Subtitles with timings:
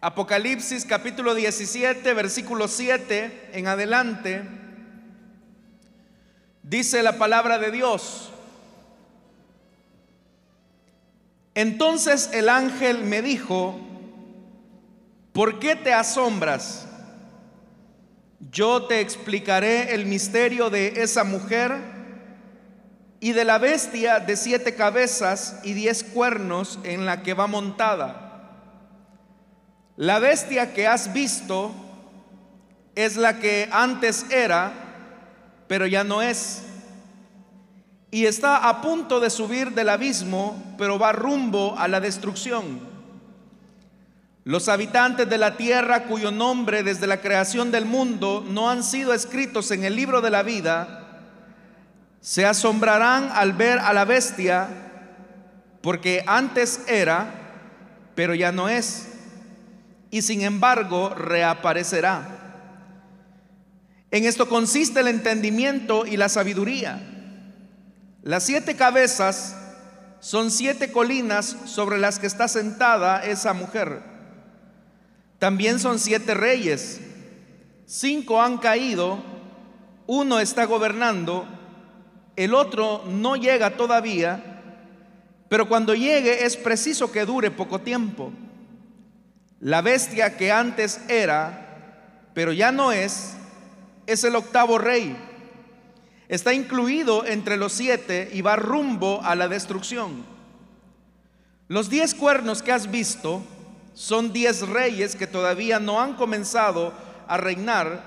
[0.00, 4.44] Apocalipsis capítulo 17, versículo 7 en adelante,
[6.62, 8.30] dice la palabra de Dios.
[11.54, 13.76] Entonces el ángel me dijo,
[15.32, 16.86] ¿por qué te asombras?
[18.52, 21.72] Yo te explicaré el misterio de esa mujer
[23.18, 28.27] y de la bestia de siete cabezas y diez cuernos en la que va montada
[29.98, 31.72] la bestia que has visto
[32.94, 34.70] es la que antes era,
[35.66, 36.62] pero ya no es.
[38.12, 42.78] Y está a punto de subir del abismo, pero va rumbo a la destrucción.
[44.44, 49.12] Los habitantes de la tierra cuyo nombre desde la creación del mundo no han sido
[49.12, 51.26] escritos en el libro de la vida,
[52.20, 54.68] se asombrarán al ver a la bestia,
[55.82, 57.26] porque antes era,
[58.14, 59.08] pero ya no es
[60.10, 62.38] y sin embargo reaparecerá.
[64.10, 67.00] En esto consiste el entendimiento y la sabiduría.
[68.22, 69.56] Las siete cabezas
[70.20, 74.02] son siete colinas sobre las que está sentada esa mujer.
[75.38, 77.00] También son siete reyes.
[77.86, 79.22] Cinco han caído,
[80.06, 81.46] uno está gobernando,
[82.36, 84.62] el otro no llega todavía,
[85.48, 88.32] pero cuando llegue es preciso que dure poco tiempo.
[89.60, 93.34] La bestia que antes era, pero ya no es,
[94.06, 95.16] es el octavo rey.
[96.28, 100.24] Está incluido entre los siete y va rumbo a la destrucción.
[101.66, 103.42] Los diez cuernos que has visto
[103.94, 106.92] son diez reyes que todavía no han comenzado
[107.26, 108.02] a reinar,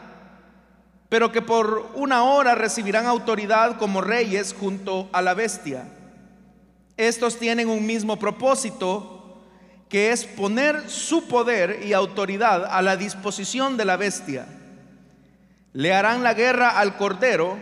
[1.09, 5.83] pero que por una hora recibirán autoridad como reyes junto a la bestia.
[6.95, 9.20] Estos tienen un mismo propósito
[9.92, 14.47] que es poner su poder y autoridad a la disposición de la bestia.
[15.73, 17.58] Le harán la guerra al Cordero,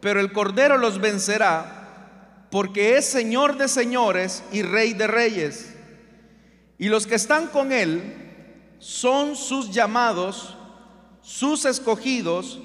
[0.00, 5.72] pero el Cordero los vencerá, porque es Señor de señores y Rey de reyes.
[6.76, 8.02] Y los que están con Él
[8.80, 10.56] son sus llamados,
[11.22, 12.58] sus escogidos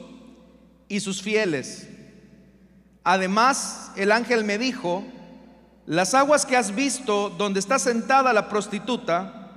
[0.88, 1.88] y sus fieles.
[3.04, 5.04] Además, el ángel me dijo,
[5.90, 9.50] las aguas que has visto donde está sentada la prostituta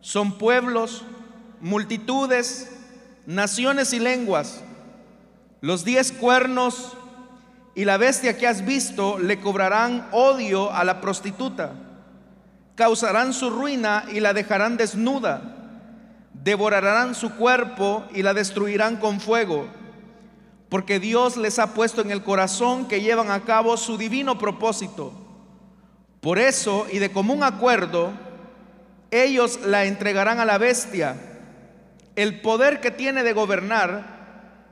[0.00, 1.04] son pueblos,
[1.60, 2.72] multitudes,
[3.26, 4.62] naciones y lenguas.
[5.60, 6.96] Los diez cuernos
[7.74, 11.74] y la bestia que has visto le cobrarán odio a la prostituta.
[12.74, 15.42] Causarán su ruina y la dejarán desnuda.
[16.32, 19.68] Devorarán su cuerpo y la destruirán con fuego.
[20.70, 25.25] Porque Dios les ha puesto en el corazón que llevan a cabo su divino propósito
[26.20, 28.12] por eso, y de común acuerdo,
[29.10, 31.16] ellos la entregarán a la bestia,
[32.16, 34.16] el poder que tiene de gobernar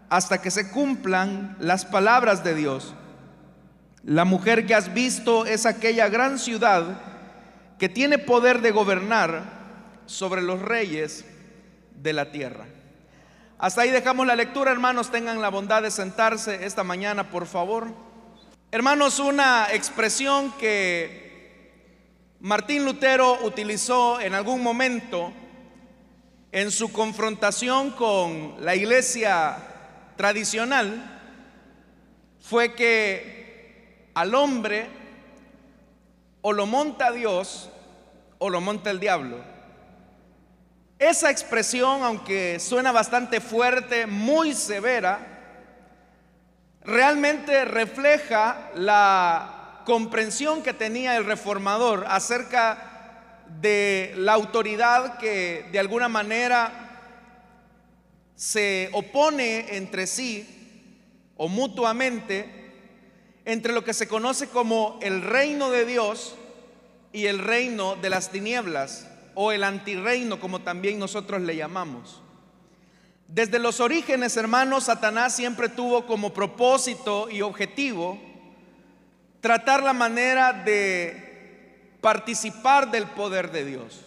[0.09, 2.95] hasta que se cumplan las palabras de Dios.
[4.03, 7.01] La mujer que has visto es aquella gran ciudad
[7.79, 9.43] que tiene poder de gobernar
[10.07, 11.25] sobre los reyes
[12.03, 12.67] de la tierra.
[13.59, 17.89] Hasta ahí dejamos la lectura, hermanos, tengan la bondad de sentarse esta mañana, por favor.
[18.71, 21.24] Hermanos, una expresión que
[22.45, 25.33] Martín Lutero utilizó en algún momento
[26.53, 29.57] en su confrontación con la iglesia
[30.15, 31.23] tradicional
[32.43, 34.87] fue que al hombre
[36.43, 37.71] o lo monta Dios
[38.37, 39.39] o lo monta el diablo.
[40.99, 45.19] Esa expresión, aunque suena bastante fuerte, muy severa,
[46.83, 49.54] realmente refleja la
[49.85, 56.81] comprensión que tenía el reformador acerca de la autoridad que de alguna manera
[58.35, 62.63] se opone entre sí o mutuamente
[63.45, 66.35] entre lo que se conoce como el reino de Dios
[67.13, 72.23] y el reino de las tinieblas o el antirreino como también nosotros le llamamos.
[73.29, 78.19] Desde los orígenes, hermanos, Satanás siempre tuvo como propósito y objetivo
[79.45, 84.01] tratar la manera de participar del poder de Dios.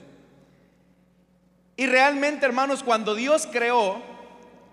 [1.75, 4.01] Y realmente, hermanos, cuando Dios creó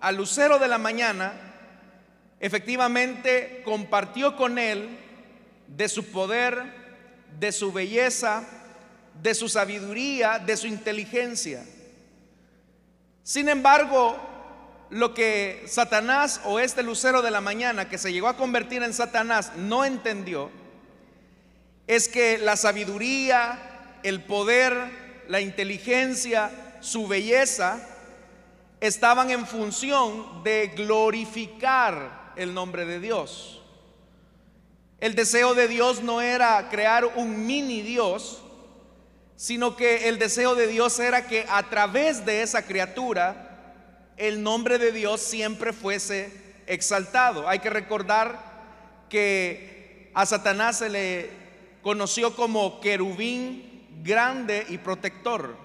[0.01, 1.35] al lucero de la mañana,
[2.41, 4.89] efectivamente compartió con él
[5.69, 6.63] de su poder,
[7.39, 8.43] de su belleza,
[9.23, 11.63] de su sabiduría, de su inteligencia.
[13.23, 14.19] Sin embargo,
[14.91, 18.95] lo que Satanás o este lucero de la mañana que se llegó a convertir en
[18.95, 20.51] Satanás no entendió
[21.87, 24.75] es que la sabiduría, el poder,
[25.29, 26.51] la inteligencia
[26.81, 27.79] su belleza,
[28.81, 33.63] estaban en función de glorificar el nombre de Dios.
[35.01, 38.43] El deseo de Dios no era crear un mini Dios,
[39.37, 43.44] sino que el deseo de Dios era que a través de esa criatura
[44.17, 46.33] el nombre de Dios siempre fuese
[46.67, 47.49] exaltado.
[47.49, 48.55] Hay que recordar
[49.09, 51.31] que a Satanás se le
[51.83, 55.57] conoció como querubín grande y protector.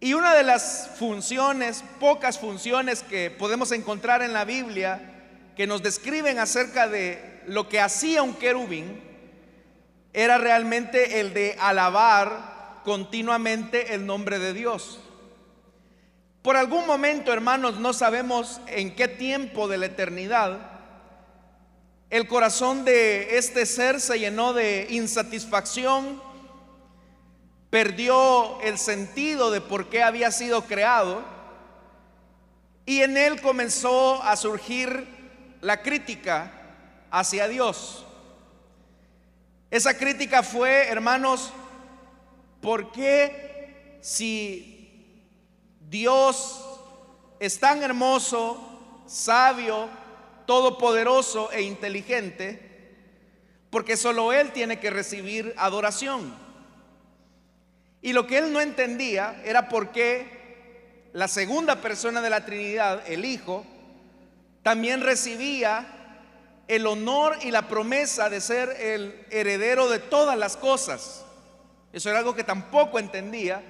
[0.00, 5.12] Y una de las funciones, pocas funciones que podemos encontrar en la Biblia,
[5.56, 9.00] que nos describen acerca de lo que hacía un querubín,
[10.12, 15.00] era realmente el de alabar continuamente el nombre de Dios.
[16.44, 20.58] Por algún momento, hermanos, no sabemos en qué tiempo de la eternidad,
[22.10, 26.22] el corazón de este ser se llenó de insatisfacción,
[27.70, 31.24] perdió el sentido de por qué había sido creado
[32.84, 36.52] y en él comenzó a surgir la crítica
[37.10, 38.04] hacia Dios.
[39.70, 41.54] Esa crítica fue, hermanos,
[42.60, 44.73] ¿por qué si
[45.94, 46.60] Dios
[47.38, 48.58] es tan hermoso,
[49.06, 49.88] sabio,
[50.44, 52.96] todopoderoso e inteligente,
[53.70, 56.34] porque solo Él tiene que recibir adoración?
[58.02, 63.04] Y lo que él no entendía era por qué la segunda persona de la Trinidad,
[63.06, 63.64] el Hijo,
[64.64, 65.86] también recibía
[66.66, 71.24] el honor y la promesa de ser el heredero de todas las cosas.
[71.92, 73.62] Eso era algo que tampoco entendía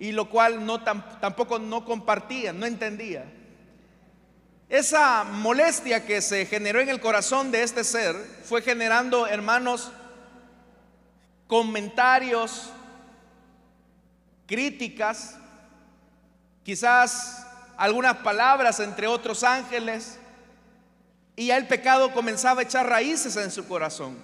[0.00, 3.30] y lo cual no, tampoco no compartía, no entendía.
[4.70, 9.92] Esa molestia que se generó en el corazón de este ser fue generando, hermanos,
[11.46, 12.70] comentarios,
[14.46, 15.36] críticas,
[16.62, 20.18] quizás algunas palabras entre otros ángeles,
[21.36, 24.16] y ya el pecado comenzaba a echar raíces en su corazón.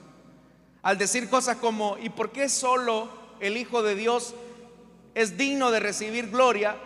[0.82, 4.34] Al decir cosas como, ¿y por qué solo el Hijo de Dios
[5.16, 6.76] es digno de recibir gloria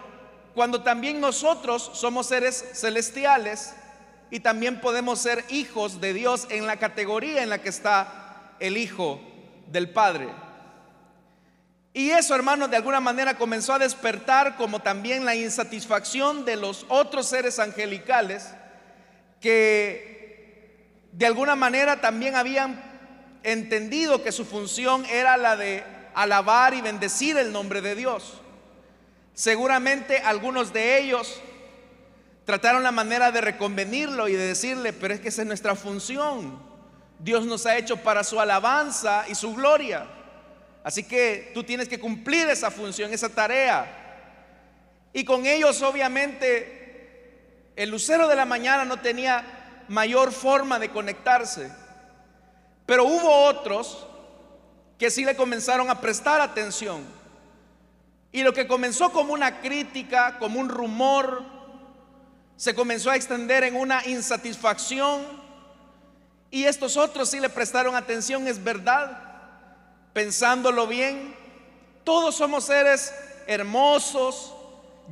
[0.55, 3.75] cuando también nosotros somos seres celestiales
[4.31, 8.77] y también podemos ser hijos de Dios en la categoría en la que está el
[8.77, 9.21] Hijo
[9.67, 10.29] del Padre?
[11.93, 16.87] Y eso, hermanos, de alguna manera comenzó a despertar como también la insatisfacción de los
[16.89, 18.49] otros seres angelicales
[19.41, 22.81] que de alguna manera también habían
[23.43, 25.83] entendido que su función era la de
[26.15, 28.41] alabar y bendecir el nombre de Dios.
[29.35, 31.41] Seguramente algunos de ellos
[32.45, 36.61] trataron la manera de reconvenirlo y de decirle, pero es que esa es nuestra función.
[37.19, 40.07] Dios nos ha hecho para su alabanza y su gloria.
[40.83, 43.97] Así que tú tienes que cumplir esa función, esa tarea.
[45.13, 46.81] Y con ellos obviamente
[47.77, 51.71] el lucero de la mañana no tenía mayor forma de conectarse.
[52.87, 54.07] Pero hubo otros
[55.01, 57.03] que sí le comenzaron a prestar atención.
[58.33, 61.43] Y lo que comenzó como una crítica, como un rumor,
[62.59, 65.23] se comenzó a extender en una insatisfacción.
[66.51, 69.27] Y estos otros sí le prestaron atención, es verdad
[70.13, 71.35] pensándolo bien,
[72.05, 73.15] todos somos seres
[73.47, 74.53] hermosos,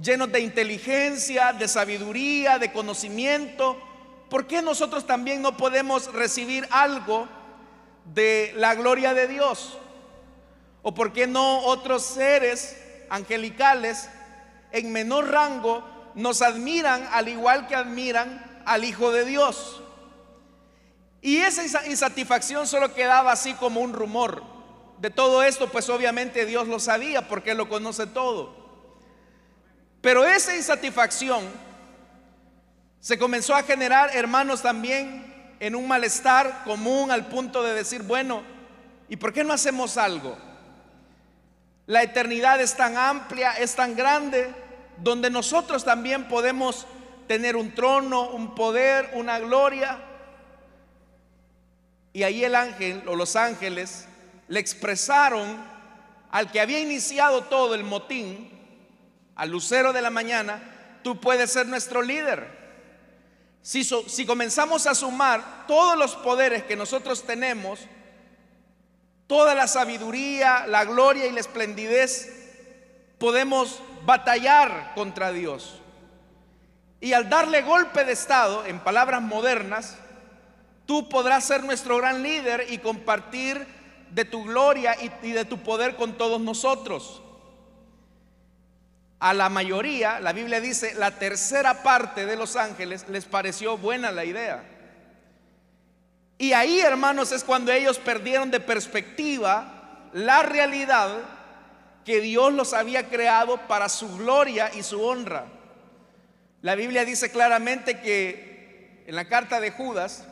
[0.02, 3.78] llenos de inteligencia, de sabiduría, de conocimiento.
[4.28, 7.26] ¿Por qué nosotros también no podemos recibir algo
[8.14, 9.78] de la gloria de Dios?
[10.82, 12.76] ¿O por qué no otros seres
[13.10, 14.08] angelicales
[14.72, 15.84] en menor rango
[16.14, 19.82] nos admiran al igual que admiran al Hijo de Dios?
[21.20, 24.42] Y esa insatisfacción solo quedaba así como un rumor
[24.98, 28.56] de todo esto, pues obviamente Dios lo sabía porque lo conoce todo.
[30.00, 31.44] Pero esa insatisfacción
[33.00, 35.27] se comenzó a generar, hermanos, también
[35.60, 38.42] en un malestar común al punto de decir, bueno,
[39.08, 40.36] ¿y por qué no hacemos algo?
[41.86, 44.54] La eternidad es tan amplia, es tan grande,
[44.98, 46.86] donde nosotros también podemos
[47.26, 49.98] tener un trono, un poder, una gloria.
[52.12, 54.06] Y ahí el ángel o los ángeles
[54.48, 55.56] le expresaron
[56.30, 58.50] al que había iniciado todo el motín,
[59.34, 60.60] al lucero de la mañana,
[61.02, 62.57] tú puedes ser nuestro líder.
[63.62, 67.80] Si, comenzamos a sumar todos los poderes que nosotros tenemos,
[69.26, 72.32] toda la sabiduría, la gloria y la esplendidez,
[73.18, 75.80] podemos batallar contra Dios.
[77.00, 79.98] Y al darle golpe de Estado, en palabras modernas,
[80.86, 83.66] tú podrás ser nuestro gran líder y compartir
[84.10, 87.22] de tu gloria y, de tu poder con todos nosotros.
[89.20, 94.12] A la mayoría, la Biblia dice, la tercera parte de los ángeles les pareció buena
[94.12, 94.62] la idea.
[96.38, 101.18] Y ahí, hermanos, es cuando ellos perdieron de perspectiva la realidad
[102.04, 105.46] que Dios los había creado para su gloria y su honra.
[106.62, 110.24] La Biblia dice claramente que en la carta de Judas,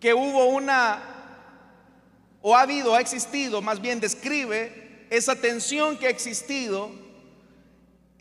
[0.00, 1.02] que hubo una,
[2.40, 7.01] o ha habido, ha existido, más bien describe esa tensión que ha existido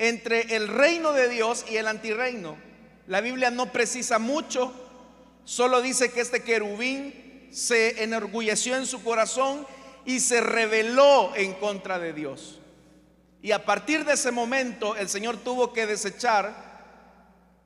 [0.01, 2.57] entre el reino de Dios y el antirreino.
[3.05, 4.73] La Biblia no precisa mucho,
[5.45, 9.67] solo dice que este querubín se enorgulleció en su corazón
[10.03, 12.59] y se rebeló en contra de Dios.
[13.43, 16.71] Y a partir de ese momento el Señor tuvo que desechar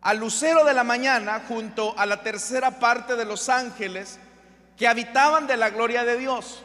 [0.01, 4.19] al lucero de la mañana junto a la tercera parte de los ángeles
[4.75, 6.63] que habitaban de la gloria de Dios.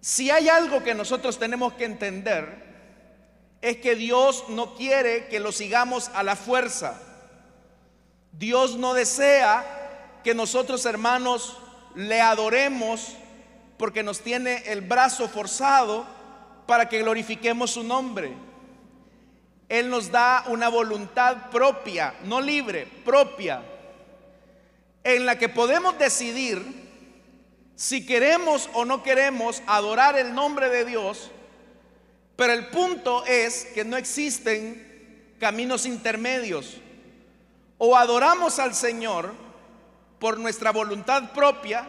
[0.00, 2.69] Si hay algo que nosotros tenemos que entender,
[3.62, 7.00] es que Dios no quiere que lo sigamos a la fuerza.
[8.32, 11.58] Dios no desea que nosotros hermanos
[11.94, 13.14] le adoremos
[13.76, 16.06] porque nos tiene el brazo forzado
[16.66, 18.32] para que glorifiquemos su nombre.
[19.68, 23.62] Él nos da una voluntad propia, no libre, propia,
[25.04, 26.62] en la que podemos decidir
[27.76, 31.30] si queremos o no queremos adorar el nombre de Dios
[32.40, 36.78] pero el punto es que no existen caminos intermedios.
[37.76, 39.34] O adoramos al Señor
[40.18, 41.86] por nuestra voluntad propia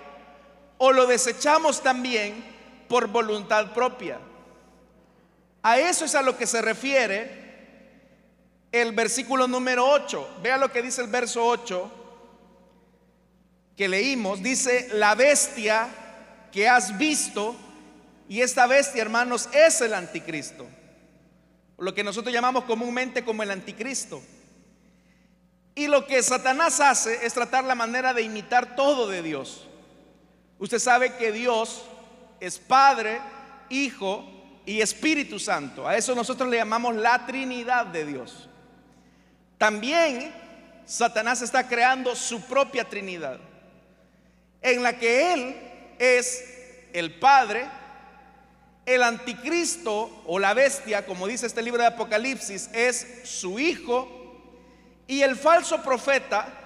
[0.78, 2.44] o lo desechamos también
[2.90, 4.20] por voluntad propia.
[5.64, 7.32] A eso es a lo que se refiere
[8.74, 10.40] el versículo número 8.
[10.44, 11.92] Vea lo que dice el verso 8
[13.78, 14.44] que leímos.
[14.44, 15.88] Dice, la bestia
[16.52, 17.56] que has visto
[18.32, 20.66] y esta bestia, hermanos, es el anticristo.
[21.78, 24.24] Lo que nosotros llamamos comúnmente como el anticristo.
[25.76, 29.68] Y lo que Satanás hace es tratar la manera de imitar todo de Dios.
[30.60, 31.84] Usted sabe que Dios
[32.40, 33.20] es Padre,
[33.68, 34.24] Hijo
[34.66, 35.86] y Espíritu Santo.
[35.86, 38.48] A eso nosotros le llamamos la Trinidad de Dios.
[39.58, 40.34] También
[40.86, 43.42] Satanás está creando su propia Trinidad,
[44.62, 45.56] en la que Él
[46.00, 46.46] es
[46.94, 47.81] el Padre,
[48.86, 54.18] el anticristo o la bestia, como dice este libro de Apocalipsis, es su hijo
[55.08, 56.62] y el falso profeta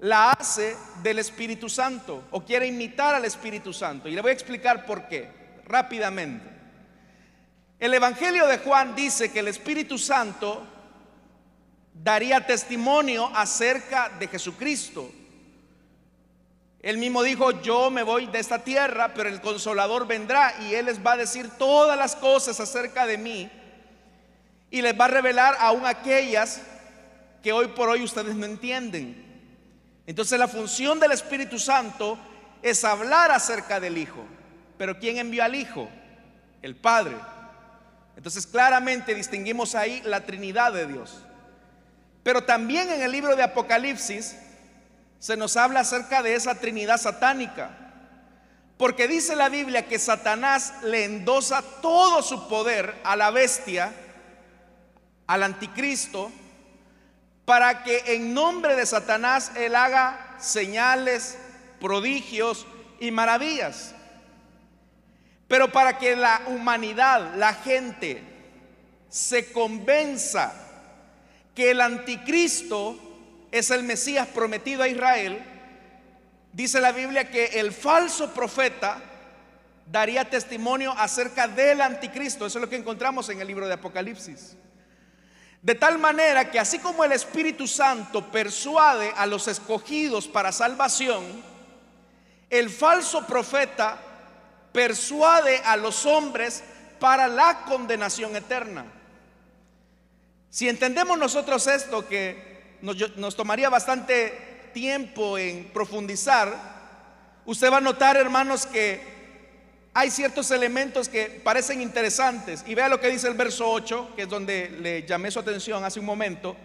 [0.00, 4.08] la hace del Espíritu Santo o quiere imitar al Espíritu Santo.
[4.08, 5.28] Y le voy a explicar por qué,
[5.64, 6.48] rápidamente.
[7.78, 10.66] El Evangelio de Juan dice que el Espíritu Santo
[11.94, 15.10] daría testimonio acerca de Jesucristo.
[16.82, 20.86] Él mismo dijo, yo me voy de esta tierra, pero el consolador vendrá y Él
[20.86, 23.50] les va a decir todas las cosas acerca de mí
[24.70, 26.62] y les va a revelar aún aquellas
[27.42, 29.26] que hoy por hoy ustedes no entienden.
[30.06, 32.18] Entonces la función del Espíritu Santo
[32.62, 34.24] es hablar acerca del Hijo.
[34.78, 35.88] Pero ¿quién envió al Hijo?
[36.62, 37.16] El Padre.
[38.16, 41.18] Entonces claramente distinguimos ahí la Trinidad de Dios.
[42.22, 44.36] Pero también en el libro de Apocalipsis
[45.20, 47.70] se nos habla acerca de esa Trinidad satánica.
[48.78, 53.92] Porque dice la Biblia que Satanás le endosa todo su poder a la bestia,
[55.26, 56.32] al anticristo,
[57.44, 61.36] para que en nombre de Satanás él haga señales,
[61.78, 62.66] prodigios
[62.98, 63.94] y maravillas.
[65.48, 68.24] Pero para que la humanidad, la gente,
[69.10, 70.54] se convenza
[71.54, 73.09] que el anticristo
[73.50, 75.42] es el Mesías prometido a Israel,
[76.52, 79.02] dice la Biblia que el falso profeta
[79.90, 82.46] daría testimonio acerca del anticristo.
[82.46, 84.56] Eso es lo que encontramos en el libro de Apocalipsis.
[85.62, 91.24] De tal manera que así como el Espíritu Santo persuade a los escogidos para salvación,
[92.48, 93.98] el falso profeta
[94.72, 96.62] persuade a los hombres
[96.98, 98.86] para la condenación eterna.
[100.50, 102.49] Si entendemos nosotros esto, que
[102.82, 106.54] nos, tomaría bastante tiempo en profundizar,
[107.44, 109.00] usted va a notar, hermanos, que
[109.92, 112.64] hay ciertos elementos que parecen interesantes.
[112.66, 115.84] Y vea lo que dice el verso 8, que es donde le llamé su atención
[115.84, 116.56] hace un momento.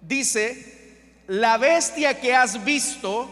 [0.00, 3.28] Dice, la bestia que has visto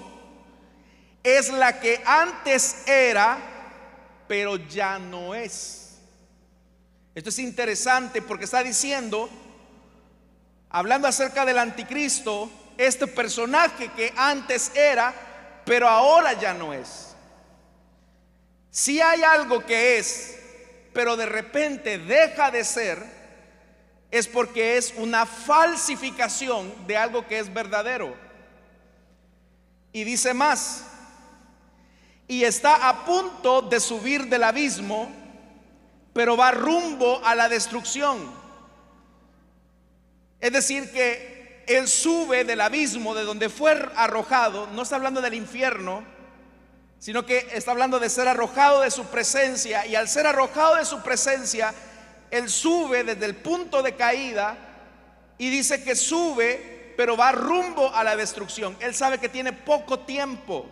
[1.22, 3.38] es la que antes era,
[4.28, 5.98] pero ya no es.
[7.14, 9.28] Esto es interesante porque está diciendo
[10.73, 15.14] hablando acerca del anticristo, este personaje que antes era,
[15.64, 17.14] pero ahora ya no es.
[18.71, 20.38] Si hay algo que es
[20.93, 23.05] pero de repente deja de ser,
[24.11, 28.14] es porque es una falsificación de algo que es verdadero.
[29.93, 30.85] Y dice más,
[32.29, 35.11] y está a punto de subir del abismo,
[36.12, 38.41] pero va rumbo a la destrucción.
[40.42, 45.34] Es decir, que él sube del abismo de donde fue arrojado, no está hablando del
[45.34, 46.02] infierno,
[46.99, 50.84] sino que está hablando de ser arrojado de su presencia, y al ser arrojado de
[50.84, 51.72] su presencia,
[52.32, 54.56] él sube desde el punto de caída
[55.38, 58.76] y dice que sube, pero va rumbo a la destrucción.
[58.80, 60.66] Él sabe que tiene poco tiempo.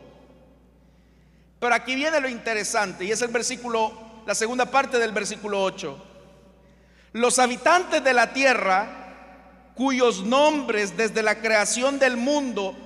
[1.61, 3.93] Pero aquí viene lo interesante, y es el versículo,
[4.27, 6.07] la segunda parte del versículo 8.
[7.13, 9.00] Los habitantes de la tierra
[9.81, 12.77] cuyos nombres desde la creación del mundo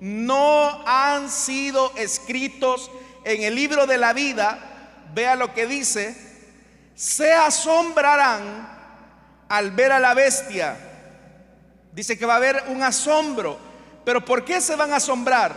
[0.00, 2.90] no han sido escritos
[3.22, 4.58] en el libro de la vida,
[5.14, 6.16] vea lo que dice,
[6.96, 8.68] se asombrarán
[9.48, 10.76] al ver a la bestia.
[11.92, 13.56] Dice que va a haber un asombro,
[14.04, 15.54] pero ¿por qué se van a asombrar?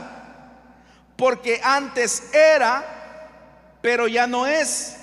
[1.17, 4.95] Porque antes era, pero ya no es,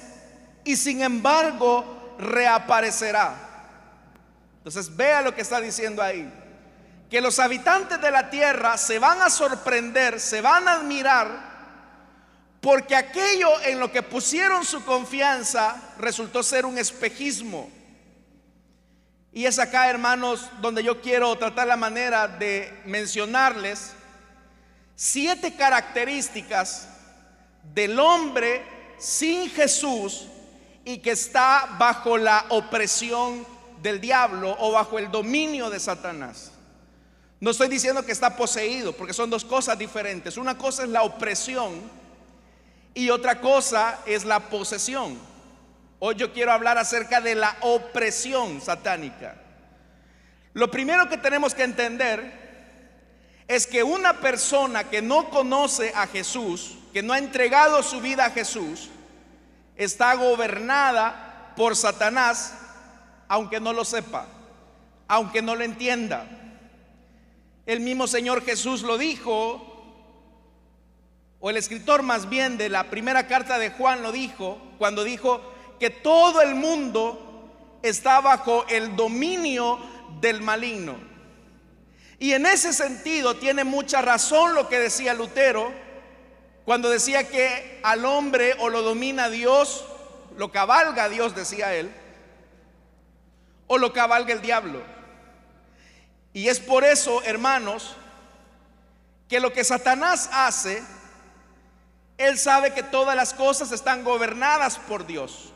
[0.63, 3.50] y sin embargo reaparecerá.
[4.61, 6.31] Entonces vea lo que está diciendo ahí.
[7.09, 11.51] Que los habitantes de la tierra se van a sorprender, se van a admirar,
[12.61, 17.71] porque aquello en lo que pusieron su confianza resultó ser un espejismo.
[19.33, 23.95] Y es acá, hermanos, donde yo quiero tratar la manera de mencionarles
[24.95, 26.87] siete características
[27.73, 28.63] del hombre
[28.99, 30.27] sin Jesús
[30.85, 33.47] y que está bajo la opresión
[33.83, 36.53] del diablo o bajo el dominio de Satanás.
[37.41, 40.37] No estoy diciendo que está poseído, porque son dos cosas diferentes.
[40.37, 41.81] Una cosa es la opresión
[42.93, 45.19] y otra cosa es la posesión.
[45.99, 49.37] Hoy yo quiero hablar acerca de la opresión satánica.
[50.53, 52.41] Lo primero que tenemos que entender
[53.49, 58.27] es que una persona que no conoce a Jesús, que no ha entregado su vida
[58.27, 58.91] a Jesús,
[59.77, 62.55] está gobernada por Satanás
[63.31, 64.27] aunque no lo sepa,
[65.07, 66.27] aunque no lo entienda.
[67.65, 69.65] El mismo Señor Jesús lo dijo,
[71.39, 75.41] o el escritor más bien de la primera carta de Juan lo dijo, cuando dijo
[75.79, 79.79] que todo el mundo está bajo el dominio
[80.21, 80.97] del maligno.
[82.19, 85.71] Y en ese sentido tiene mucha razón lo que decía Lutero,
[86.65, 89.85] cuando decía que al hombre o lo domina Dios,
[90.37, 91.95] lo cabalga Dios, decía él,
[93.73, 94.83] o lo cabalga el diablo.
[96.33, 97.95] Y es por eso, hermanos,
[99.29, 100.83] que lo que Satanás hace,
[102.19, 105.53] él sabe que todas las cosas están gobernadas por Dios.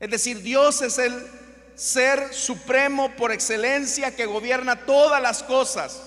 [0.00, 1.30] Es decir, Dios es el
[1.74, 6.00] ser supremo por excelencia que gobierna todas las cosas.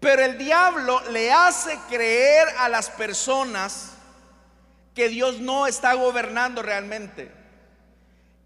[0.00, 3.90] Pero el diablo le hace creer a las personas
[4.94, 7.43] que Dios no está gobernando realmente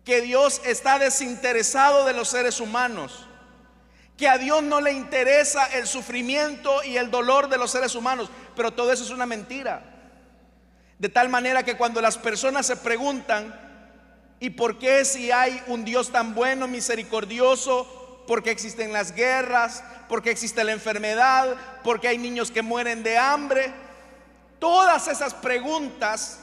[0.09, 3.27] que Dios está desinteresado de los seres humanos,
[4.17, 8.31] que a Dios no le interesa el sufrimiento y el dolor de los seres humanos,
[8.57, 9.83] pero todo eso es una mentira.
[10.99, 13.55] De tal manera que cuando las personas se preguntan,
[14.41, 18.25] ¿y por qué si hay un Dios tan bueno, misericordioso?
[18.27, 19.85] ¿Por qué existen las guerras?
[20.09, 21.55] ¿Por qué existe la enfermedad?
[21.85, 23.75] ¿Por qué hay niños que mueren de hambre?
[24.59, 26.41] Todas esas preguntas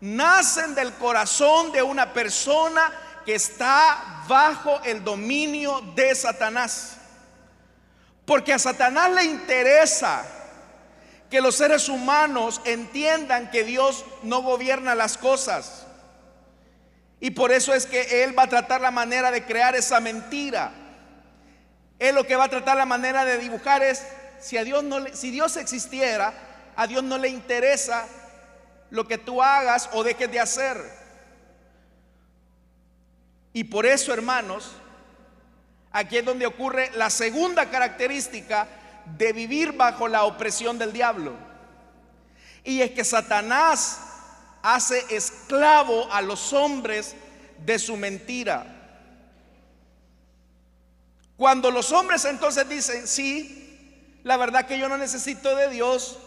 [0.00, 2.92] nacen del corazón de una persona
[3.24, 6.96] que está bajo el dominio de Satanás.
[8.24, 10.24] Porque a Satanás le interesa
[11.30, 15.86] que los seres humanos entiendan que Dios no gobierna las cosas.
[17.20, 20.72] Y por eso es que Él va a tratar la manera de crear esa mentira.
[21.98, 24.04] Él lo que va a tratar la manera de dibujar es,
[24.40, 26.32] si, a Dios, no si Dios existiera,
[26.76, 28.06] a Dios no le interesa
[28.90, 30.76] lo que tú hagas o dejes de hacer.
[33.52, 34.72] Y por eso, hermanos,
[35.90, 38.68] aquí es donde ocurre la segunda característica
[39.16, 41.32] de vivir bajo la opresión del diablo.
[42.64, 44.00] Y es que Satanás
[44.62, 47.14] hace esclavo a los hombres
[47.64, 48.74] de su mentira.
[51.36, 56.18] Cuando los hombres entonces dicen, sí, la verdad que yo no necesito de Dios,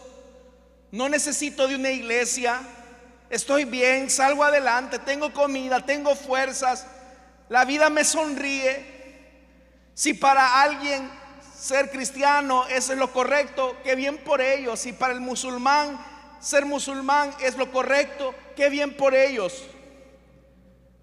[0.92, 2.60] no necesito de una iglesia,
[3.30, 6.86] estoy bien, salgo adelante, tengo comida, tengo fuerzas,
[7.48, 8.92] la vida me sonríe.
[9.94, 11.10] Si para alguien
[11.58, 14.80] ser cristiano es lo correcto, qué bien por ellos.
[14.80, 15.98] Si para el musulmán
[16.40, 19.64] ser musulmán es lo correcto, qué bien por ellos.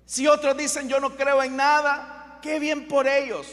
[0.06, 3.48] Si otros dicen yo no creo en nada, qué bien por ellos.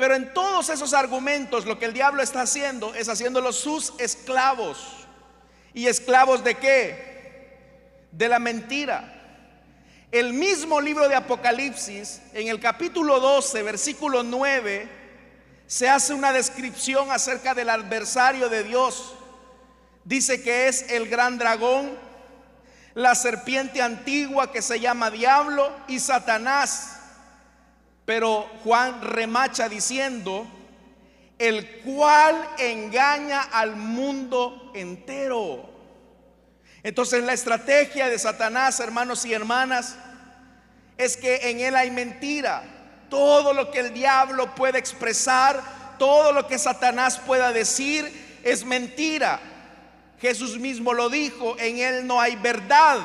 [0.00, 4.78] Pero en todos esos argumentos lo que el diablo está haciendo es haciéndolos sus esclavos.
[5.74, 8.08] ¿Y esclavos de qué?
[8.10, 9.12] De la mentira.
[10.10, 14.88] El mismo libro de Apocalipsis, en el capítulo 12, versículo 9,
[15.66, 19.12] se hace una descripción acerca del adversario de Dios.
[20.04, 21.90] Dice que es el gran dragón,
[22.94, 26.99] la serpiente antigua que se llama diablo y Satanás.
[28.10, 30.44] Pero Juan remacha diciendo,
[31.38, 35.70] el cual engaña al mundo entero.
[36.82, 39.94] Entonces la estrategia de Satanás, hermanos y hermanas,
[40.98, 42.64] es que en él hay mentira.
[43.08, 45.62] Todo lo que el diablo puede expresar,
[45.96, 49.38] todo lo que Satanás pueda decir, es mentira.
[50.20, 52.98] Jesús mismo lo dijo, en él no hay verdad.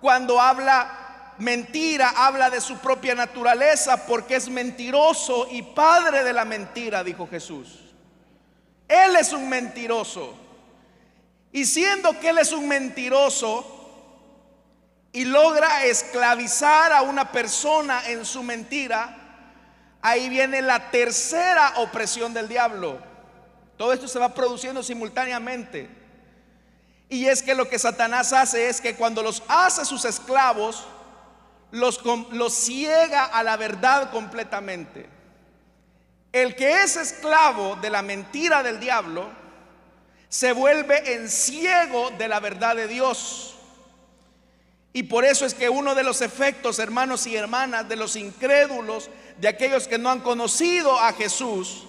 [0.00, 1.07] Cuando habla
[1.38, 7.28] mentira, habla de su propia naturaleza porque es mentiroso y padre de la mentira, dijo
[7.28, 7.94] Jesús.
[8.88, 10.34] Él es un mentiroso.
[11.52, 13.74] Y siendo que Él es un mentiroso
[15.12, 19.16] y logra esclavizar a una persona en su mentira,
[20.02, 22.98] ahí viene la tercera opresión del diablo.
[23.76, 25.88] Todo esto se va produciendo simultáneamente.
[27.08, 30.86] Y es que lo que Satanás hace es que cuando los hace sus esclavos,
[31.70, 32.00] los,
[32.32, 35.08] los ciega a la verdad completamente.
[36.32, 39.28] El que es esclavo de la mentira del diablo,
[40.28, 43.54] se vuelve en ciego de la verdad de Dios.
[44.92, 49.10] Y por eso es que uno de los efectos, hermanos y hermanas, de los incrédulos,
[49.38, 51.84] de aquellos que no han conocido a Jesús,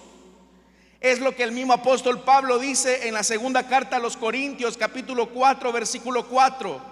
[1.00, 4.76] es lo que el mismo apóstol Pablo dice en la segunda carta a los Corintios,
[4.76, 6.89] capítulo 4, versículo 4.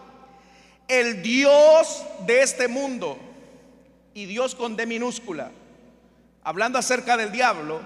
[0.88, 3.18] El Dios de este mundo,
[4.14, 5.50] y Dios con D minúscula,
[6.42, 7.80] hablando acerca del diablo,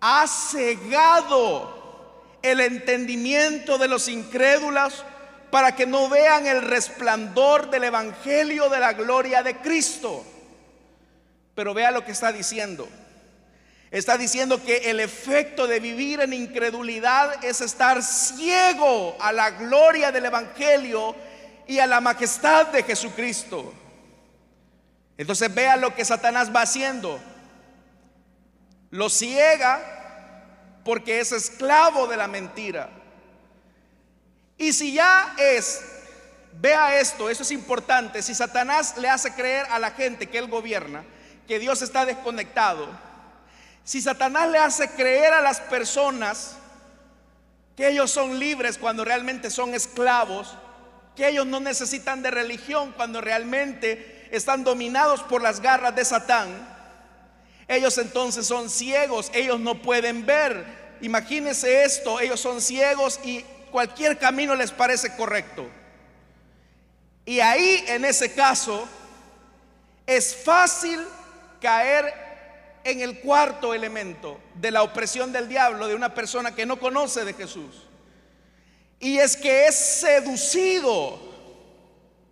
[0.00, 1.76] ha cegado
[2.42, 5.04] el entendimiento de los incrédulos
[5.50, 10.24] para que no vean el resplandor del Evangelio de la gloria de Cristo.
[11.54, 12.88] Pero vea lo que está diciendo.
[13.90, 20.12] Está diciendo que el efecto de vivir en incredulidad es estar ciego a la gloria
[20.12, 21.14] del Evangelio
[21.66, 23.72] y a la majestad de Jesucristo.
[25.18, 27.18] Entonces vea lo que Satanás va haciendo.
[28.90, 29.80] Lo ciega
[30.84, 32.88] porque es esclavo de la mentira.
[34.56, 35.82] Y si ya es,
[36.60, 40.48] vea esto, eso es importante, si Satanás le hace creer a la gente que él
[40.48, 41.04] gobierna,
[41.46, 42.88] que Dios está desconectado,
[43.84, 46.56] si Satanás le hace creer a las personas
[47.76, 50.56] que ellos son libres cuando realmente son esclavos,
[51.16, 56.76] que ellos no necesitan de religión cuando realmente están dominados por las garras de Satán,
[57.68, 60.64] ellos entonces son ciegos, ellos no pueden ver.
[61.00, 65.68] Imagínense esto, ellos son ciegos y cualquier camino les parece correcto.
[67.24, 68.88] Y ahí, en ese caso,
[70.06, 71.00] es fácil
[71.60, 72.14] caer
[72.84, 77.24] en el cuarto elemento de la opresión del diablo de una persona que no conoce
[77.24, 77.85] de Jesús.
[78.98, 81.18] Y es que es seducido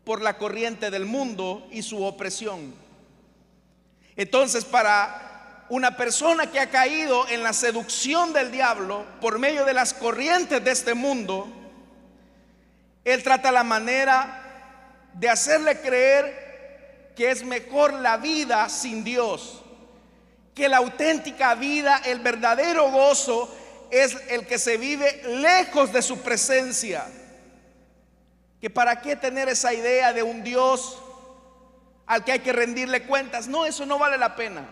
[0.04, 2.74] por la corriente del mundo y su opresión.
[4.16, 9.74] Entonces, para una persona que ha caído en la seducción del diablo por medio de
[9.74, 11.48] las corrientes de este mundo,
[13.04, 14.40] él trata la manera
[15.14, 19.62] de hacerle creer que es mejor la vida sin Dios,
[20.54, 23.54] que la auténtica vida, el verdadero gozo
[23.94, 27.06] es el que se vive lejos de su presencia.
[28.60, 30.98] Que para qué tener esa idea de un Dios
[32.06, 33.46] al que hay que rendirle cuentas.
[33.46, 34.66] No, eso no vale la pena.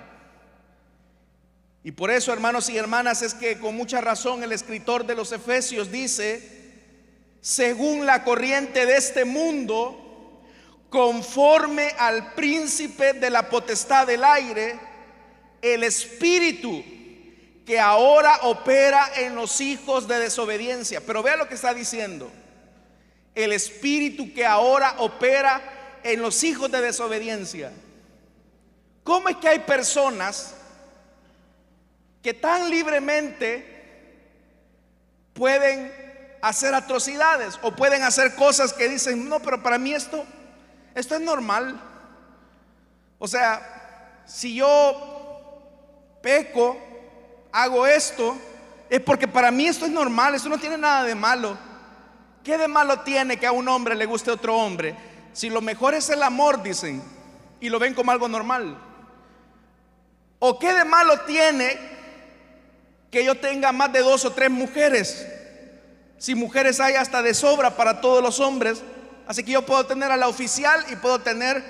[1.85, 5.30] Y por eso, hermanos y hermanas, es que con mucha razón el escritor de los
[5.30, 6.42] Efesios dice,
[7.40, 10.42] según la corriente de este mundo,
[10.90, 14.78] conforme al príncipe de la potestad del aire,
[15.61, 16.85] el espíritu
[17.64, 21.01] que ahora opera en los hijos de desobediencia.
[21.01, 22.31] Pero vea lo que está diciendo.
[23.35, 27.72] El espíritu que ahora opera en los hijos de desobediencia.
[29.05, 30.55] ¿Cómo es que hay personas
[32.22, 33.68] que tan libremente
[35.33, 35.92] pueden
[36.40, 40.25] hacer atrocidades o pueden hacer cosas que dicen, no, pero para mí esto,
[40.94, 41.81] esto es normal?
[43.18, 46.77] O sea, si yo peco,
[47.53, 48.37] hago esto,
[48.88, 51.57] es porque para mí esto es normal, eso no tiene nada de malo.
[52.43, 54.97] ¿Qué de malo tiene que a un hombre le guste otro hombre?
[55.33, 57.03] Si lo mejor es el amor, dicen,
[57.61, 58.77] y lo ven como algo normal.
[60.41, 61.79] ¿O qué de malo tiene
[63.11, 65.25] que yo tenga más de dos o tres mujeres?
[66.19, 68.83] Si mujeres hay hasta de sobra para todos los hombres,
[69.27, 71.62] así que yo puedo tener a la oficial y puedo tener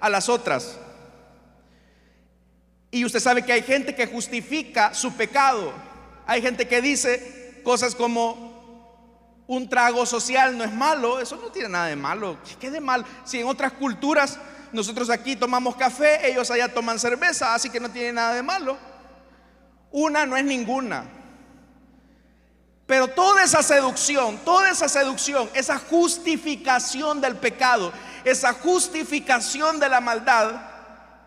[0.00, 0.76] a las otras.
[2.90, 5.72] Y usted sabe que hay gente que justifica su pecado.
[6.26, 8.48] Hay gente que dice cosas como
[9.48, 12.36] un trago social no es malo, eso no tiene nada de malo.
[12.60, 13.04] ¿Qué de mal?
[13.24, 14.38] Si en otras culturas
[14.72, 18.76] nosotros aquí tomamos café, ellos allá toman cerveza, así que no tiene nada de malo.
[19.90, 21.04] Una no es ninguna.
[22.86, 27.92] Pero toda esa seducción, toda esa seducción, esa justificación del pecado,
[28.24, 30.60] esa justificación de la maldad,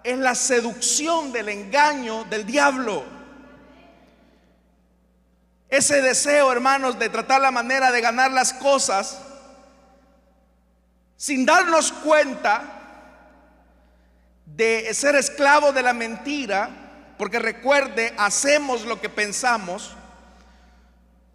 [0.03, 3.03] es la seducción del engaño del diablo.
[5.69, 9.19] Ese deseo, hermanos, de tratar la manera de ganar las cosas
[11.15, 12.63] sin darnos cuenta
[14.45, 16.69] de ser esclavo de la mentira,
[17.17, 19.95] porque recuerde, hacemos lo que pensamos,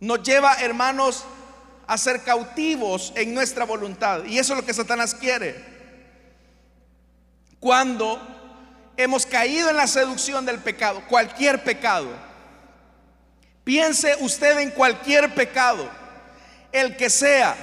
[0.01, 1.25] nos lleva, hermanos,
[1.87, 4.25] a ser cautivos en nuestra voluntad.
[4.25, 5.65] Y eso es lo que Satanás quiere.
[7.61, 8.36] Cuando
[8.97, 12.09] hemos caído en la seducción del pecado, cualquier pecado,
[13.65, 15.89] piense usted en cualquier pecado,
[16.73, 17.57] el que sea.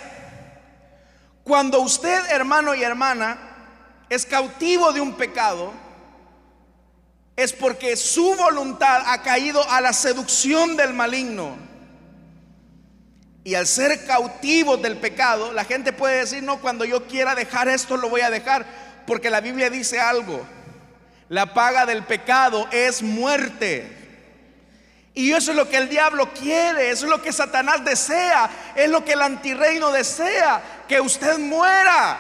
[1.44, 3.38] Cuando usted, hermano y hermana,
[4.10, 5.74] es cautivo de un pecado,
[7.36, 11.58] es porque su voluntad ha caído a la seducción del maligno.
[13.44, 17.68] Y al ser cautivo del pecado, la gente puede decir, no, cuando yo quiera dejar
[17.68, 18.66] esto lo voy a dejar,
[19.06, 20.46] porque la Biblia dice algo,
[21.30, 24.04] la paga del pecado es muerte.
[25.16, 28.90] Y eso es lo que el diablo quiere, eso es lo que Satanás desea, es
[28.90, 32.18] lo que el antirreino desea, que usted muera.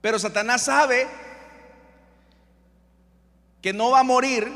[0.00, 1.06] Pero Satanás sabe
[3.62, 4.50] que no va a morir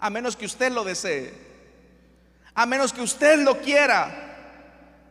[0.00, 1.34] a menos que usted lo desee,
[2.54, 4.28] a menos que usted lo quiera.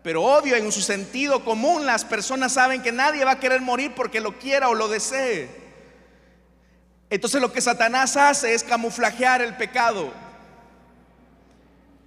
[0.04, 3.94] Pero obvio, en su sentido común, las personas saben que nadie va a querer morir
[3.96, 5.59] porque lo quiera o lo desee.
[7.10, 10.12] Entonces lo que Satanás hace es camuflajear el pecado.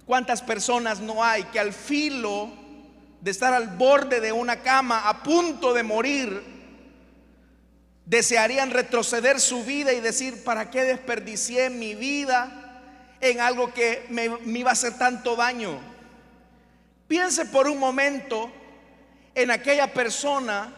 [0.05, 2.51] ¿Cuántas personas no hay que al filo
[3.23, 6.43] de estar al borde de una cama a punto de morir,
[8.05, 12.81] desearían retroceder su vida y decir, ¿para qué desperdicié mi vida
[13.21, 15.79] en algo que me, iba a hacer tanto daño?
[17.07, 18.51] Piense por un momento
[19.35, 20.73] en aquella persona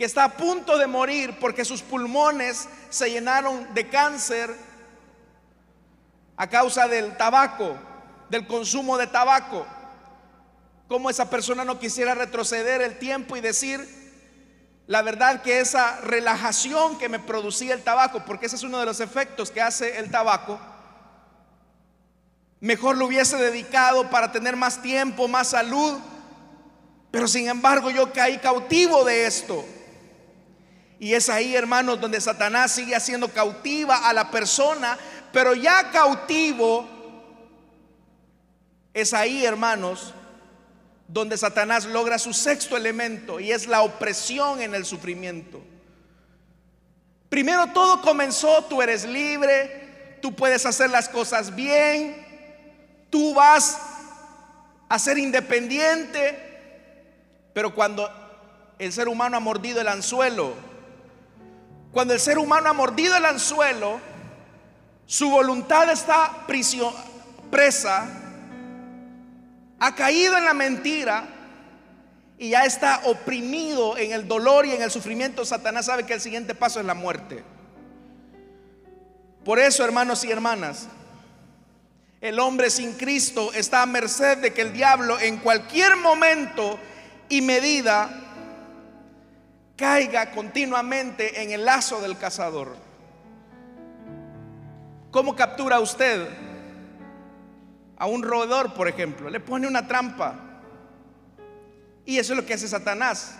[0.00, 4.50] que está a punto de morir porque sus pulmones se llenaron de cáncer
[6.38, 7.76] a causa del tabaco,
[8.30, 9.66] del consumo de tabaco.
[10.88, 13.86] Como esa persona no quisiera retroceder el tiempo y decir,
[14.86, 18.86] la verdad que esa relajación que me producía el tabaco, porque ese es uno de
[18.86, 20.58] los efectos que hace el tabaco,
[22.58, 25.98] mejor lo hubiese dedicado para tener más tiempo, más salud,
[27.10, 29.62] pero sin embargo yo caí cautivo de esto.
[31.00, 34.98] Y es ahí, hermanos, donde Satanás sigue haciendo cautiva a la persona,
[35.32, 36.86] pero ya cautivo,
[38.92, 40.12] es ahí, hermanos,
[41.08, 45.62] donde Satanás logra su sexto elemento y es la opresión en el sufrimiento.
[47.30, 52.14] Primero todo comenzó, tú eres libre, tú puedes hacer las cosas bien,
[53.08, 53.78] tú vas
[54.86, 56.36] a ser independiente,
[57.54, 58.06] pero cuando
[58.78, 60.68] el ser humano ha mordido el anzuelo,
[61.92, 64.00] cuando el ser humano ha mordido el anzuelo,
[65.06, 66.46] su voluntad está
[67.50, 68.20] presa
[69.80, 71.24] ha caído en la mentira
[72.38, 76.20] y ya está oprimido en el dolor y en el sufrimiento, Satanás sabe que el
[76.20, 77.42] siguiente paso es la muerte.
[79.44, 80.86] Por eso, hermanos y hermanas,
[82.20, 86.78] el hombre sin Cristo está a merced de que el diablo en cualquier momento
[87.30, 88.29] y medida
[89.80, 92.76] caiga continuamente en el lazo del cazador.
[95.10, 96.28] ¿Cómo captura usted
[98.00, 100.34] a un roedor, por ejemplo, le pone una trampa.
[102.06, 103.36] Y eso es lo que hace Satanás.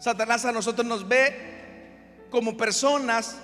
[0.00, 3.36] Satanás a nosotros nos ve como personas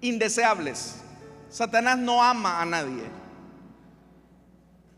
[0.00, 1.02] indeseables.
[1.50, 3.04] Satanás no ama a nadie.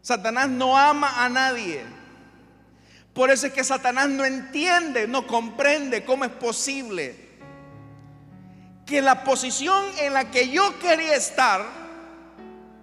[0.00, 1.93] Satanás no ama a nadie.
[3.14, 7.24] Por eso es que Satanás no entiende, no comprende cómo es posible
[8.84, 11.64] que la posición en la que yo quería estar,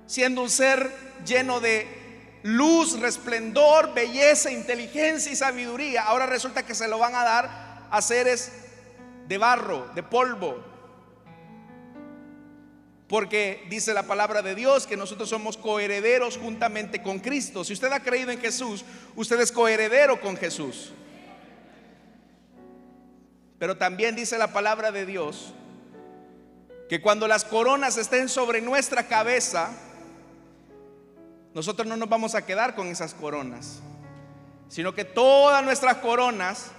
[0.08, 0.90] siendo un ser
[1.26, 7.24] lleno de luz, resplendor, belleza, inteligencia y sabiduría, ahora resulta que se lo van a
[7.24, 8.52] dar a seres
[9.28, 10.71] de barro, de polvo.
[13.12, 17.66] Porque dice la palabra de Dios que nosotros somos coherederos juntamente con Cristo.
[17.66, 18.86] Si usted ha creído en Jesús,
[19.18, 20.94] usted es coheredero con Jesús.
[23.60, 25.54] Pero también dice la palabra de Dios
[26.88, 29.74] que cuando las coronas estén sobre nuestra cabeza,
[31.54, 33.82] nosotros no nos vamos a quedar con esas coronas,
[34.70, 36.72] sino que todas nuestras coronas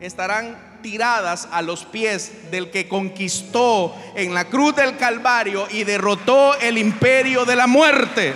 [0.00, 6.54] estarán tiradas a los pies del que conquistó en la cruz del Calvario y derrotó
[6.60, 8.34] el imperio de la muerte.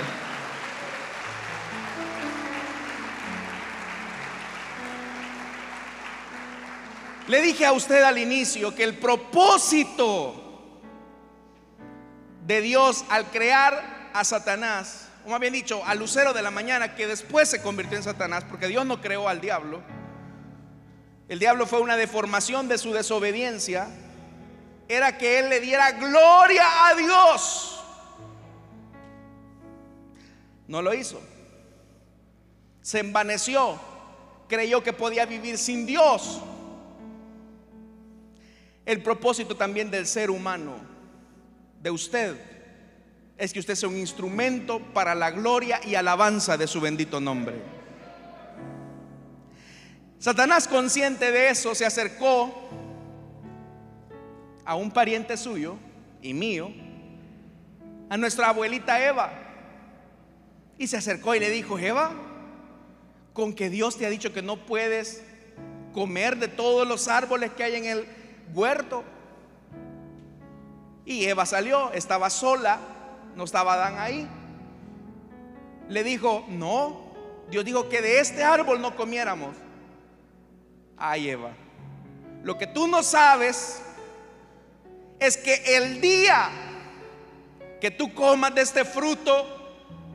[7.29, 10.43] Le dije a usted al inicio que el propósito
[12.45, 16.97] de Dios al crear a Satanás, o más bien dicho, al lucero de la mañana,
[16.97, 19.83] que después se convirtió en Satanás, porque Dios no creó al diablo,
[21.33, 23.89] el diablo fue una deformación de su desobediencia,
[24.87, 27.83] era que él le diera gloria a Dios.
[30.69, 31.23] No lo hizo.
[32.83, 33.81] Se envaneció,
[34.47, 36.43] creyó que podía vivir sin Dios.
[38.85, 40.75] El propósito también del ser humano,
[41.81, 42.37] de usted,
[43.39, 47.82] es que usted sea un instrumento para la gloria y alabanza de su bendito nombre.
[50.23, 52.55] Satanás, consciente de eso, se acercó
[54.65, 55.75] a un pariente suyo
[56.23, 56.71] y mío,
[58.09, 59.33] a nuestra abuelita Eva,
[60.79, 62.13] y se acercó y le dijo, Eva,
[63.33, 65.25] con que Dios te ha dicho que no puedes
[65.93, 68.07] comer de todos los árboles que hay en el
[68.55, 69.03] huerto.
[71.05, 72.79] Y Eva salió, estaba sola,
[73.35, 74.29] no estaba Adán ahí.
[75.89, 77.13] Le dijo, no,
[77.51, 79.57] Dios dijo que de este árbol no comiéramos.
[81.05, 81.51] Ay, Eva,
[82.45, 83.83] lo que tú no sabes
[85.19, 86.49] es que el día
[87.81, 89.35] que tú comas de este fruto,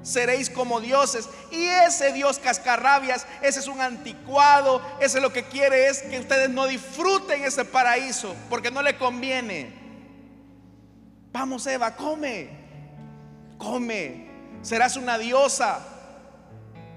[0.01, 1.27] seréis como dioses.
[1.51, 6.49] Y ese Dios cascarrabias, ese es un anticuado, ese lo que quiere es que ustedes
[6.49, 9.73] no disfruten ese paraíso, porque no le conviene.
[11.33, 12.47] Vamos, Eva, come,
[13.57, 14.29] come,
[14.61, 15.96] serás una diosa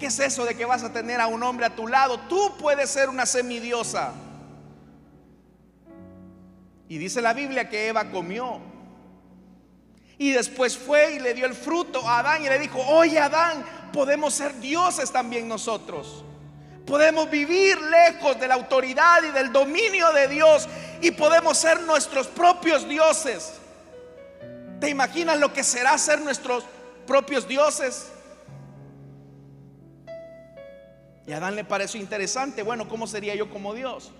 [0.00, 2.18] ¿Qué es eso de que vas a tener a un hombre a tu lado?
[2.20, 4.14] Tú puedes ser una semidiosa.
[6.88, 8.60] Y dice la Biblia que Eva comió.
[10.16, 13.62] Y después fue y le dio el fruto a Adán y le dijo, oye Adán,
[13.92, 16.24] podemos ser dioses también nosotros.
[16.86, 20.66] Podemos vivir lejos de la autoridad y del dominio de Dios
[21.02, 23.52] y podemos ser nuestros propios dioses.
[24.80, 26.64] ¿Te imaginas lo que será ser nuestros
[27.06, 28.06] propios dioses?
[31.26, 34.12] Y a Adán le pareció interesante, bueno, ¿cómo sería yo como Dios?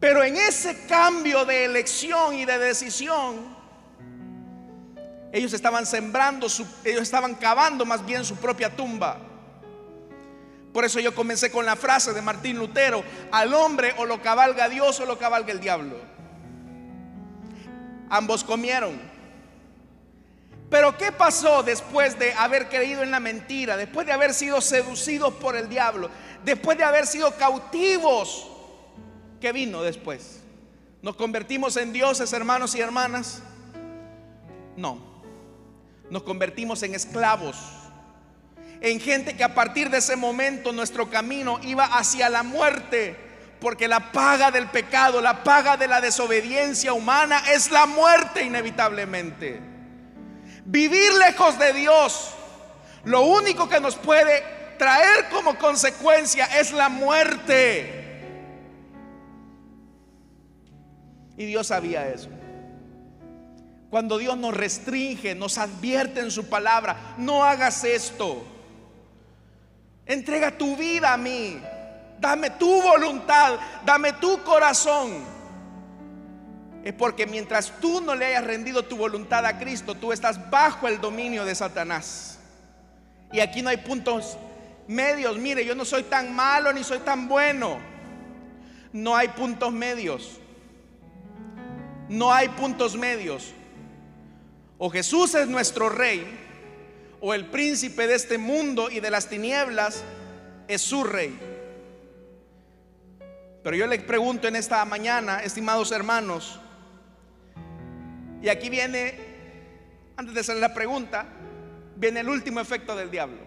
[0.00, 3.56] Pero en ese cambio de elección y de decisión,
[5.32, 6.48] ellos estaban sembrando,
[6.84, 9.18] ellos estaban cavando más bien su propia tumba.
[10.72, 14.68] Por eso yo comencé con la frase de Martín Lutero, al hombre o lo cabalga
[14.68, 15.96] Dios o lo cabalga el diablo.
[18.10, 19.11] Ambos comieron.
[20.72, 23.76] Pero ¿qué pasó después de haber creído en la mentira?
[23.76, 26.08] Después de haber sido seducidos por el diablo.
[26.46, 28.48] Después de haber sido cautivos.
[29.38, 30.40] ¿Qué vino después?
[31.02, 33.42] ¿Nos convertimos en dioses, hermanos y hermanas?
[34.74, 34.98] No.
[36.08, 37.58] Nos convertimos en esclavos.
[38.80, 43.14] En gente que a partir de ese momento nuestro camino iba hacia la muerte.
[43.60, 49.71] Porque la paga del pecado, la paga de la desobediencia humana es la muerte inevitablemente.
[50.64, 52.34] Vivir lejos de Dios,
[53.04, 54.42] lo único que nos puede
[54.78, 58.00] traer como consecuencia es la muerte.
[61.36, 62.28] Y Dios sabía eso.
[63.90, 68.44] Cuando Dios nos restringe, nos advierte en su palabra, no hagas esto.
[70.06, 71.60] Entrega tu vida a mí.
[72.20, 75.41] Dame tu voluntad, dame tu corazón
[76.84, 80.88] es porque mientras tú no le hayas rendido tu voluntad a Cristo, tú estás bajo
[80.88, 82.38] el dominio de Satanás.
[83.32, 84.36] Y aquí no hay puntos
[84.88, 85.38] medios.
[85.38, 87.78] Mire, yo no soy tan malo ni soy tan bueno.
[88.92, 90.40] No hay puntos medios.
[92.08, 93.54] No hay puntos medios.
[94.76, 96.26] O Jesús es nuestro rey,
[97.20, 100.02] o el príncipe de este mundo y de las tinieblas
[100.66, 101.38] es su rey.
[103.62, 106.58] Pero yo le pregunto en esta mañana, estimados hermanos,
[108.42, 109.14] y aquí viene,
[110.16, 111.26] antes de hacer la pregunta,
[111.96, 113.38] viene el último efecto del diablo.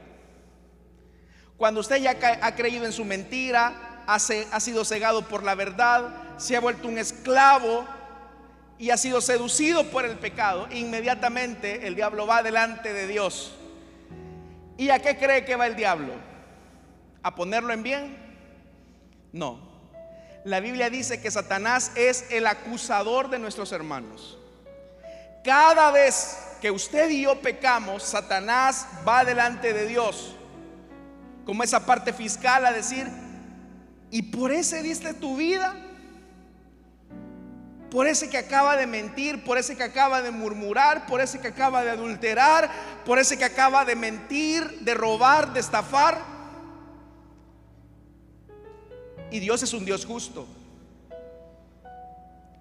[1.57, 6.55] Cuando usted ya ha creído en su mentira, ha, sido cegado por la verdad, se
[6.55, 7.85] ha vuelto un esclavo
[8.77, 13.53] y ha sido seducido por el pecado, inmediatamente el diablo va delante de Dios.
[14.77, 16.13] ¿Y a qué cree que va el diablo?
[17.23, 18.17] ¿A ponerlo en bien?
[19.31, 19.59] No.
[20.45, 24.37] La Biblia dice que Satanás es el acusador de nuestros hermanos.
[25.45, 30.35] Cada vez que usted y yo pecamos, Satanás va delante de Dios,
[31.45, 33.07] como esa parte fiscal, a decir,
[34.09, 35.85] ¿y por ese diste tu vida?
[37.95, 41.47] por ese que acaba de mentir, por ese que acaba de murmurar, por ese que
[41.47, 42.69] acaba de adulterar,
[43.05, 46.21] por ese que acaba de mentir, de robar, de estafar.
[49.31, 50.45] Y Dios es un Dios justo.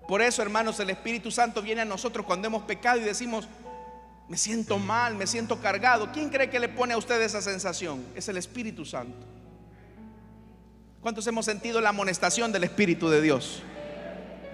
[0.06, 3.48] Por eso, hermanos, el Espíritu Santo viene a nosotros cuando hemos pecado y decimos,
[4.28, 6.10] me siento mal, me siento cargado.
[6.12, 8.04] ¿Quién cree que le pone a usted esa sensación?
[8.14, 9.26] Es el Espíritu Santo.
[11.00, 13.62] ¿Cuántos hemos sentido la amonestación del Espíritu de Dios?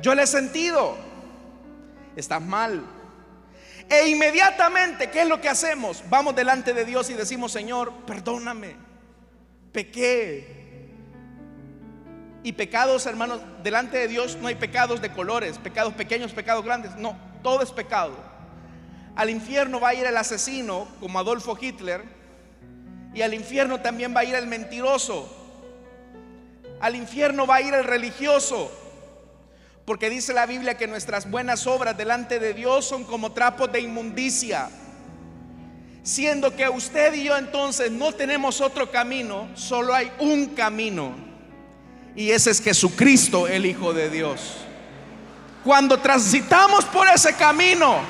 [0.03, 0.97] Yo le he sentido.
[2.17, 2.85] Estás mal.
[3.89, 6.03] E inmediatamente, ¿qué es lo que hacemos?
[6.09, 8.77] Vamos delante de Dios y decimos, Señor, perdóname.
[9.73, 10.60] Pequé.
[12.43, 16.97] Y pecados, hermanos, delante de Dios no hay pecados de colores, pecados pequeños, pecados grandes.
[16.97, 18.15] No, todo es pecado.
[19.15, 22.03] Al infierno va a ir el asesino, como Adolfo Hitler,
[23.13, 25.37] y al infierno también va a ir el mentiroso.
[26.81, 28.71] Al infierno va a ir el religioso.
[29.85, 33.81] Porque dice la Biblia que nuestras buenas obras delante de Dios son como trapos de
[33.81, 34.71] inmundicia.
[36.03, 41.30] Siendo que usted y yo entonces no tenemos otro camino, solo hay un camino.
[42.15, 44.57] Y ese es Jesucristo, el Hijo de Dios.
[45.65, 48.01] Cuando transitamos por ese camino,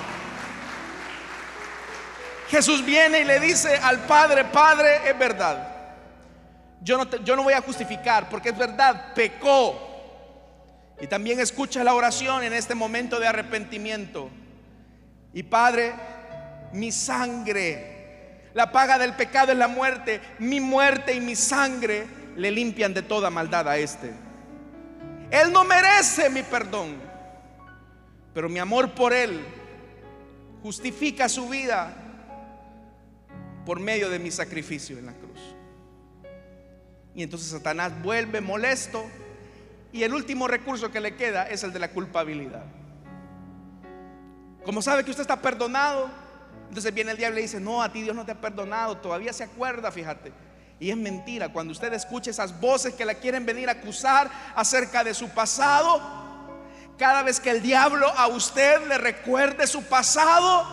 [2.48, 5.68] Jesús viene y le dice al Padre, Padre, es verdad.
[6.82, 9.86] Yo no, yo no voy a justificar porque es verdad, pecó
[11.00, 14.30] y también escucha la oración en este momento de arrepentimiento.
[15.32, 15.92] Y Padre,
[16.72, 22.50] mi sangre, la paga del pecado es la muerte, mi muerte y mi sangre le
[22.50, 24.12] limpian de toda maldad a este.
[25.30, 26.96] Él no merece mi perdón,
[28.34, 29.40] pero mi amor por Él
[30.62, 31.94] justifica su vida
[33.64, 35.38] por medio de mi sacrificio en la cruz.
[37.14, 39.04] Y entonces Satanás vuelve molesto
[39.92, 42.64] y el último recurso que le queda es el de la culpabilidad.
[44.64, 46.10] Como sabe que usted está perdonado,
[46.68, 49.32] entonces viene el diablo y dice, no, a ti Dios no te ha perdonado, todavía
[49.32, 50.32] se acuerda, fíjate.
[50.80, 55.04] Y es mentira, cuando usted escuche esas voces que la quieren venir a acusar acerca
[55.04, 56.00] de su pasado,
[56.98, 60.66] cada vez que el diablo a usted le recuerde su pasado,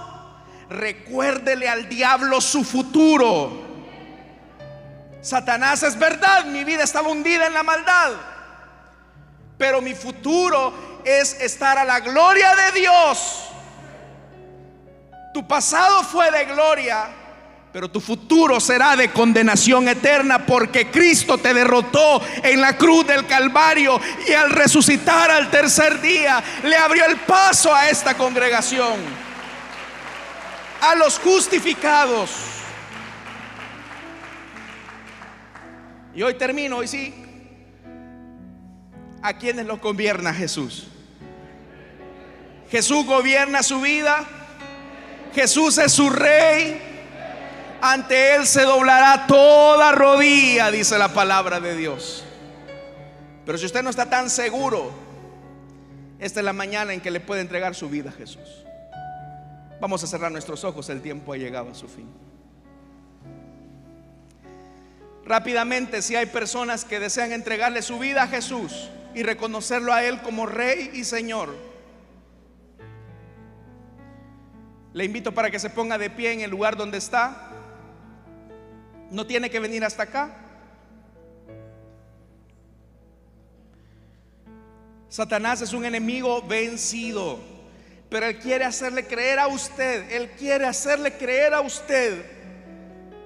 [0.70, 3.68] recuérdele al diablo su futuro.
[5.22, 8.14] Satanás es verdad, mi vida estaba hundida en la maldad
[9.58, 13.50] pero mi futuro es estar a la gloria de Dios.
[15.34, 17.10] Tu pasado fue de gloria,
[17.78, 23.28] pero tu futuro será de condenación eterna porque Cristo te derrotó en la cruz del
[23.28, 28.96] Calvario y al resucitar al tercer día le abrió el paso a esta congregación,
[30.82, 32.32] a los justificados.
[36.16, 37.14] Y hoy termino, hoy sí,
[39.22, 40.88] a quienes lo gobierna Jesús.
[42.72, 44.26] Jesús gobierna su vida.
[45.36, 46.87] Jesús es su rey.
[47.82, 52.24] Ante Él se doblará toda rodilla, dice la palabra de Dios.
[53.46, 54.92] Pero si usted no está tan seguro,
[56.20, 58.66] esta es la mañana en que le puede entregar su vida a Jesús.
[59.80, 62.10] Vamos a cerrar nuestros ojos, el tiempo ha llegado a su fin.
[65.26, 70.22] Rápidamente, si hay personas que desean entregarle su vida a Jesús, y reconocerlo a Él
[70.22, 71.50] como Rey y Señor.
[74.94, 77.50] Le invito para que se ponga de pie en el lugar donde está.
[79.12, 80.48] No tiene que venir hasta acá.
[85.10, 87.40] Satanás es un enemigo vencido,
[88.10, 92.26] pero Él quiere hacerle creer a usted, Él quiere hacerle creer a usted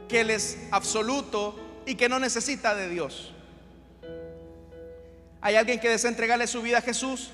[0.08, 3.34] que Él es absoluto y que no necesita de Dios.
[5.42, 7.32] ¿Hay alguien que desea entregarle su vida a Jesús?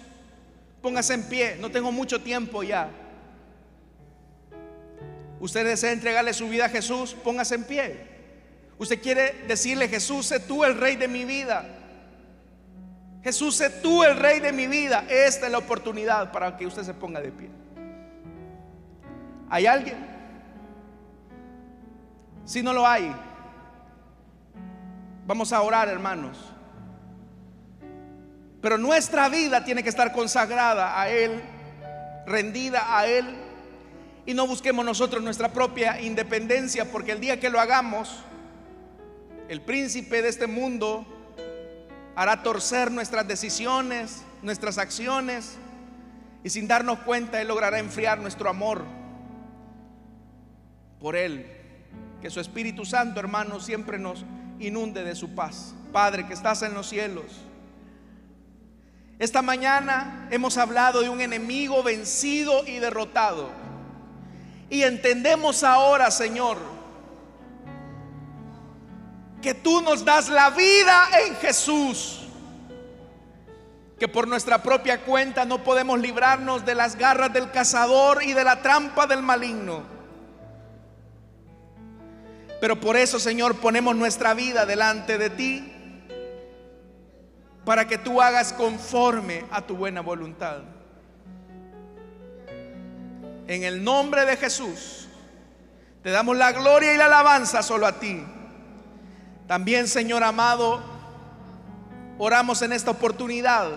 [0.81, 2.89] Póngase en pie, no tengo mucho tiempo ya.
[5.39, 7.15] ¿Usted desea entregarle su vida a Jesús?
[7.23, 8.16] Póngase en pie.
[8.77, 11.65] ¿Usted quiere decirle, Jesús, sé tú el rey de mi vida?
[13.23, 15.05] Jesús, sé tú el rey de mi vida.
[15.09, 17.49] Esta es la oportunidad para que usted se ponga de pie.
[19.49, 19.97] ¿Hay alguien?
[22.45, 23.13] Si no lo hay,
[25.25, 26.37] vamos a orar, hermanos.
[28.61, 31.41] Pero nuestra vida tiene que estar consagrada a Él,
[32.25, 33.25] rendida a Él.
[34.25, 38.23] Y no busquemos nosotros nuestra propia independencia, porque el día que lo hagamos,
[39.49, 41.05] el príncipe de este mundo
[42.15, 45.57] hará torcer nuestras decisiones, nuestras acciones,
[46.43, 48.83] y sin darnos cuenta Él logrará enfriar nuestro amor
[50.99, 51.45] por Él.
[52.21, 54.25] Que su Espíritu Santo, hermano, siempre nos
[54.59, 55.75] inunde de su paz.
[55.91, 57.25] Padre que estás en los cielos.
[59.19, 63.49] Esta mañana hemos hablado de un enemigo vencido y derrotado.
[64.69, 66.57] Y entendemos ahora, Señor,
[69.41, 72.27] que tú nos das la vida en Jesús.
[73.99, 78.43] Que por nuestra propia cuenta no podemos librarnos de las garras del cazador y de
[78.43, 79.83] la trampa del maligno.
[82.59, 85.73] Pero por eso, Señor, ponemos nuestra vida delante de ti
[87.65, 90.59] para que tú hagas conforme a tu buena voluntad.
[93.47, 95.07] En el nombre de Jesús,
[96.01, 98.23] te damos la gloria y la alabanza solo a ti.
[99.47, 100.81] También, Señor amado,
[102.17, 103.69] oramos en esta oportunidad,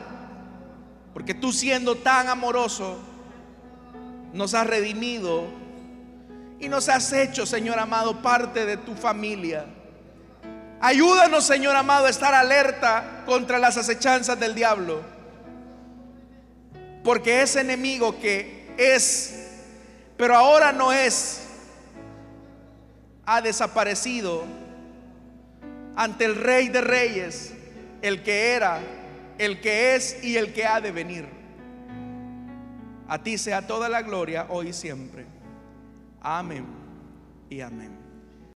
[1.14, 2.98] porque tú siendo tan amoroso,
[4.32, 5.44] nos has redimido
[6.58, 9.64] y nos has hecho, Señor amado, parte de tu familia.
[10.80, 15.02] Ayúdanos, Señor amado, a estar alerta contra las acechanzas del diablo.
[17.04, 19.48] Porque ese enemigo que es,
[20.16, 21.46] pero ahora no es,
[23.24, 24.44] ha desaparecido
[26.00, 27.52] ante el Rey de Reyes,
[28.00, 28.80] el que era,
[29.36, 31.28] el que es y el que ha de venir.
[33.06, 35.26] A ti sea toda la gloria hoy y siempre.
[36.22, 36.64] Amén
[37.50, 37.99] y amén.